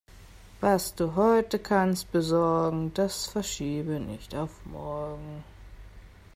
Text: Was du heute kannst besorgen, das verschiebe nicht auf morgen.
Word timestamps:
Was 0.61 0.95
du 0.95 1.13
heute 1.13 1.59
kannst 1.59 2.11
besorgen, 2.11 2.91
das 2.95 3.27
verschiebe 3.27 3.99
nicht 3.99 4.33
auf 4.33 4.65
morgen. 4.65 5.43